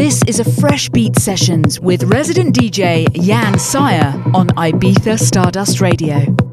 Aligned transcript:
This 0.00 0.22
is 0.26 0.40
a 0.40 0.50
Fresh 0.50 0.88
Beat 0.88 1.18
Sessions 1.18 1.78
with 1.78 2.04
resident 2.04 2.56
DJ 2.56 3.06
Jan 3.22 3.58
Syre 3.58 4.14
on 4.34 4.46
Ibiza 4.56 5.20
Stardust 5.20 5.82
Radio. 5.82 6.49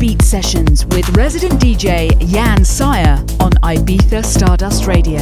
Beat 0.00 0.22
Sessions 0.22 0.86
with 0.86 1.06
resident 1.14 1.60
DJ 1.60 2.18
Jan 2.26 2.64
Syre 2.64 3.18
on 3.38 3.52
Ibiza 3.62 4.24
Stardust 4.24 4.86
Radio. 4.86 5.20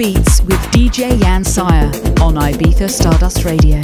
Beats 0.00 0.40
with 0.44 0.58
DJ 0.72 1.20
Jan 1.20 1.44
Syre 1.44 1.90
on 2.22 2.36
Ibiza 2.36 2.88
Stardust 2.88 3.44
Radio. 3.44 3.82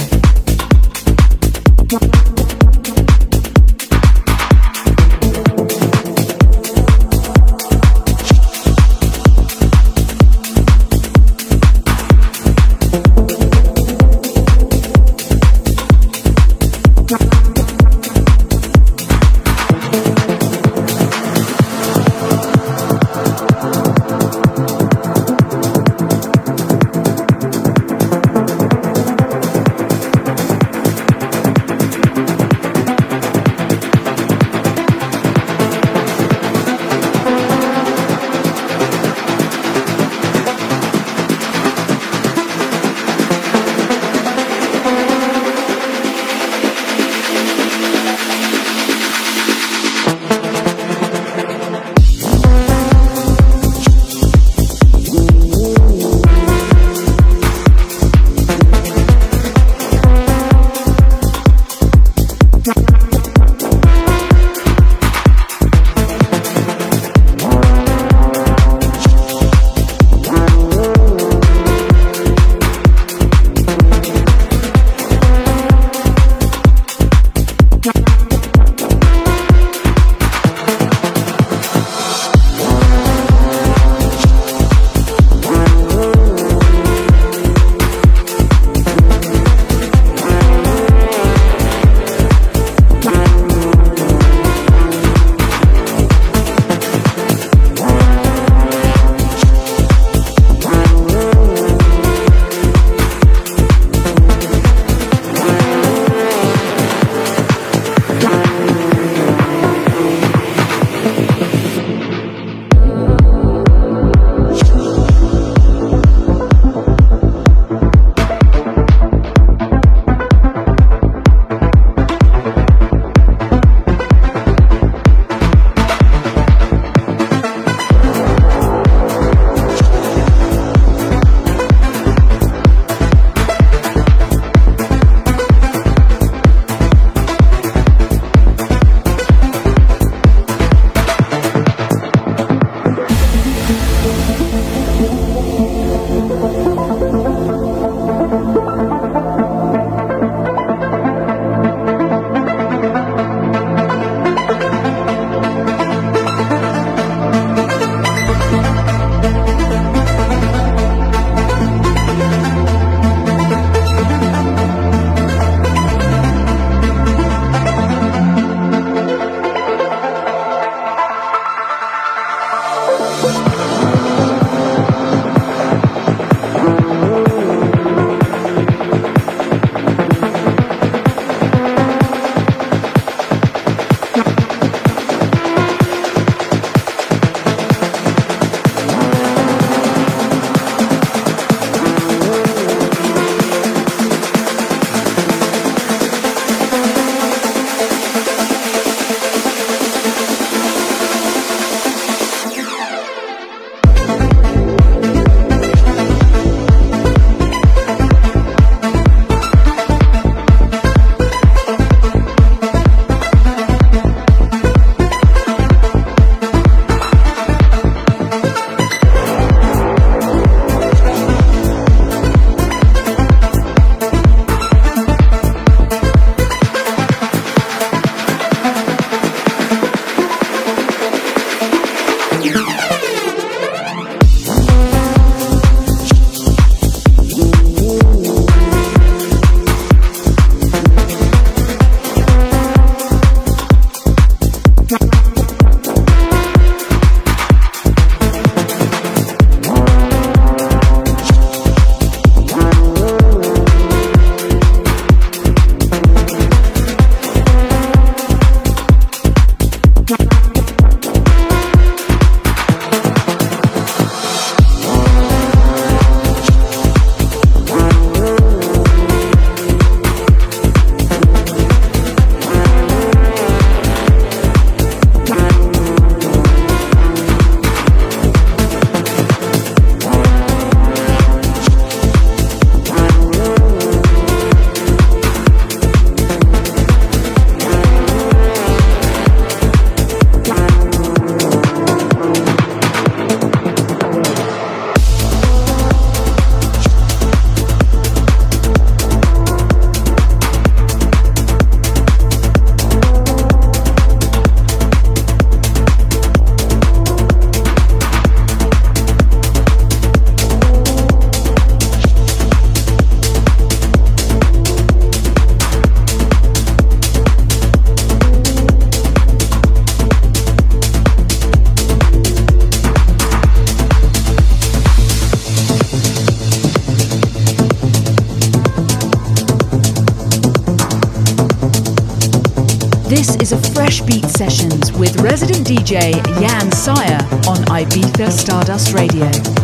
Is 333.47 333.53
a 333.53 333.71
Fresh 333.71 334.01
Beat 334.01 334.25
Sessions 334.25 334.91
with 334.91 335.21
resident 335.21 335.65
DJ 335.65 336.11
Jan 336.37 336.69
Syre 336.69 337.17
on 337.47 337.63
Ibiza 337.67 338.29
Stardust 338.29 338.93
Radio. 338.93 339.56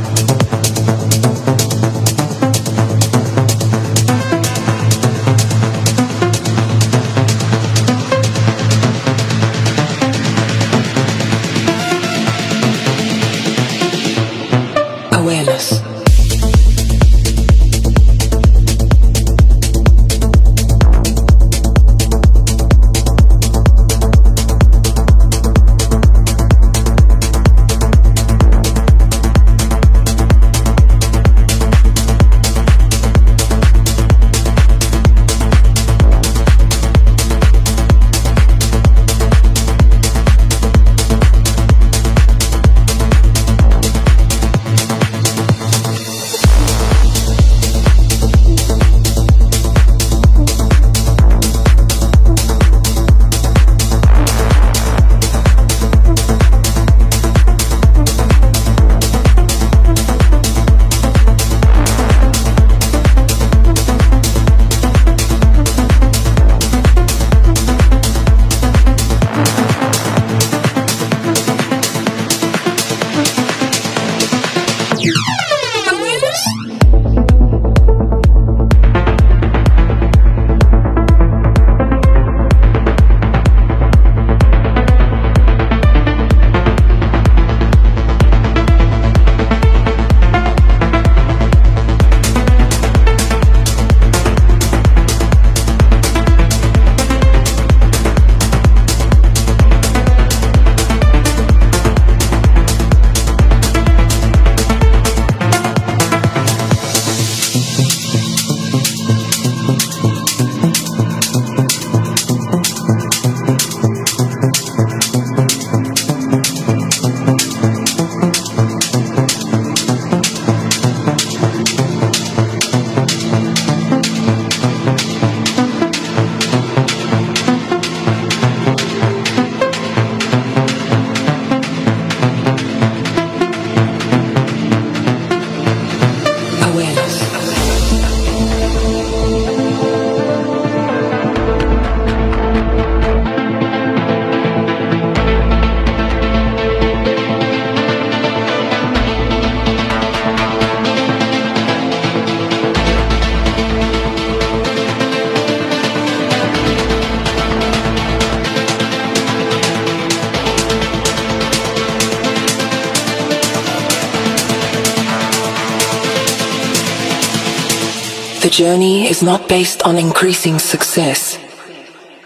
Journey 168.54 169.10
is 169.10 169.24
not 169.24 169.50
based 169.50 169.82
on 169.82 169.98
increasing 169.98 170.60
success, 170.60 171.40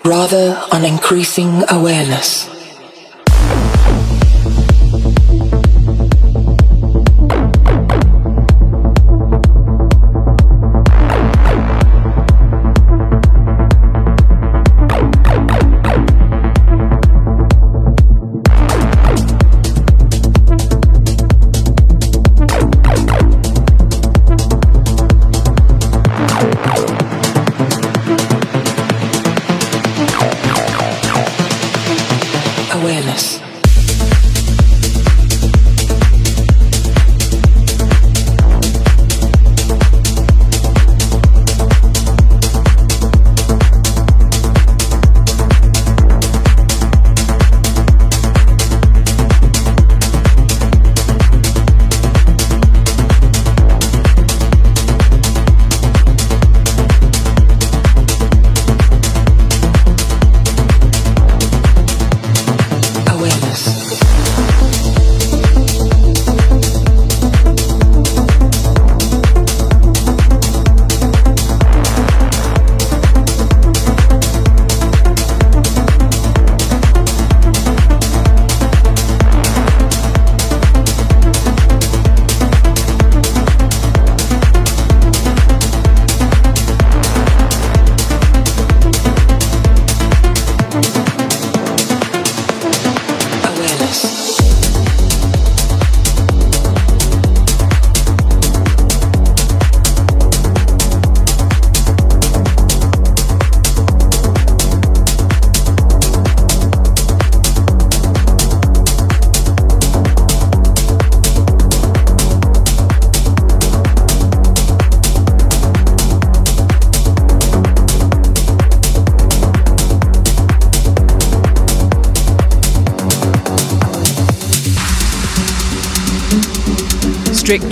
rather 0.03 0.61
on 0.73 0.83
increasing 0.83 1.63
awareness. 1.69 2.56
awareness. 32.81 33.46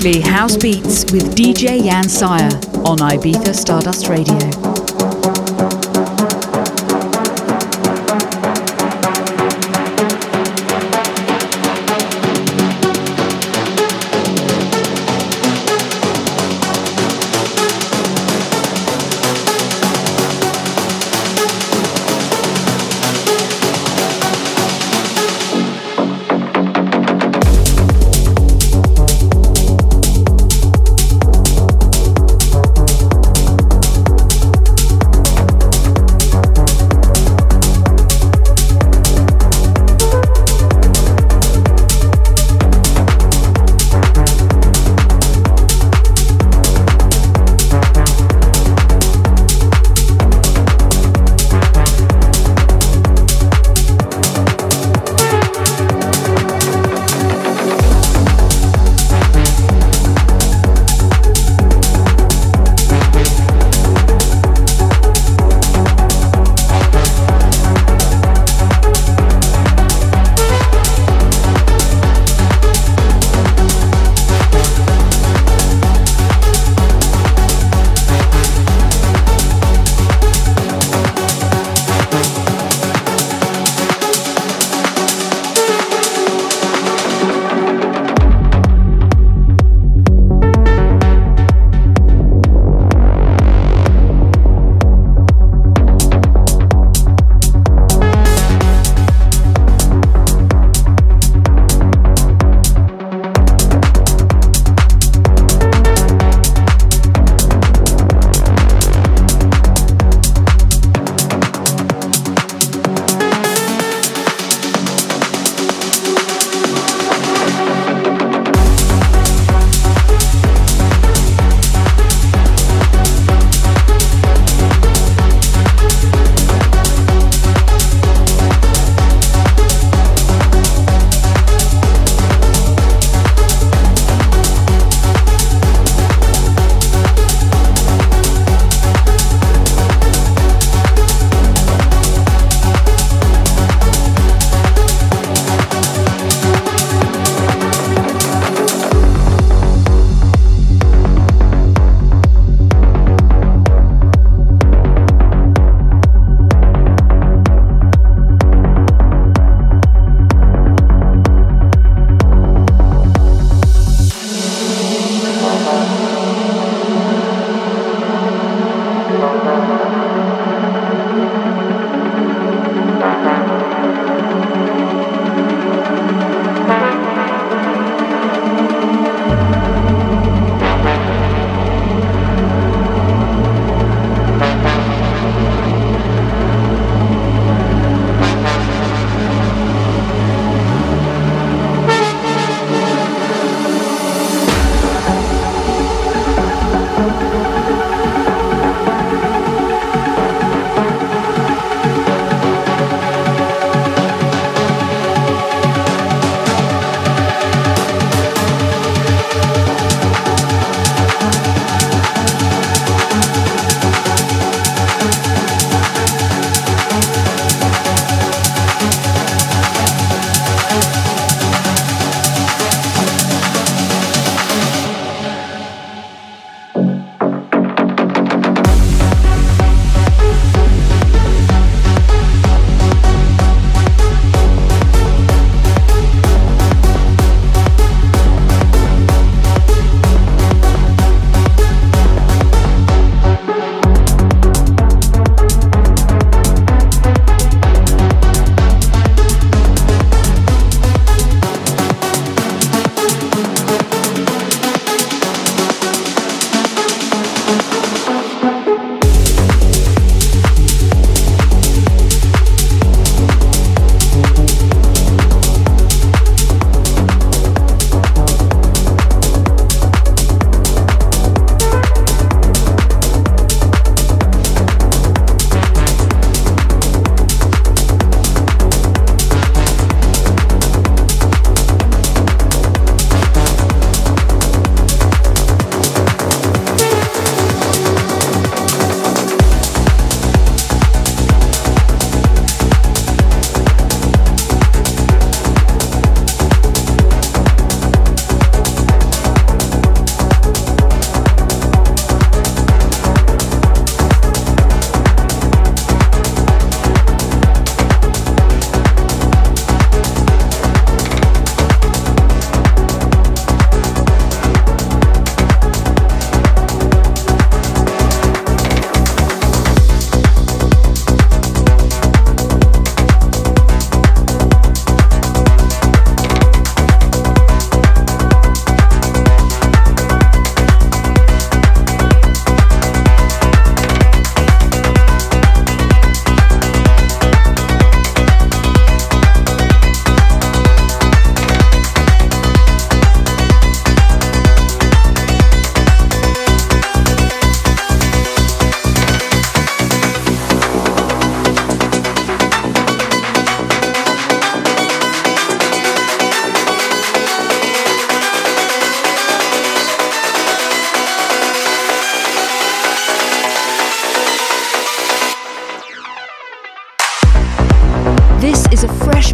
Strictly 0.05 0.21
House 0.21 0.55
Beats 0.55 1.11
with 1.11 1.35
DJ 1.35 1.83
Jan 1.83 2.07
Syre 2.07 2.53
on 2.85 2.99
Ibiza 2.99 3.55
Stardust 3.55 4.07
Radio. 4.07 4.74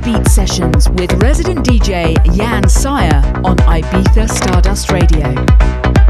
Beat 0.04 0.28
Sessions 0.28 0.90
with 0.90 1.12
resident 1.22 1.66
DJ 1.66 2.16
Jan 2.36 2.68
Syre 2.68 3.22
on 3.46 3.58
Ibiza 3.58 4.30
Stardust 4.30 4.92
Radio. 4.92 6.01